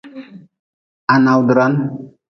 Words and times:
Ha 1.11 1.15
nawdran. 1.25 1.73